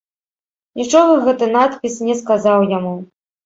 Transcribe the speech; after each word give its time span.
Нічога 0.81 1.11
гэты 1.29 1.51
надпіс 1.59 2.01
не 2.11 2.19
сказаў 2.25 2.69
яму. 2.77 2.99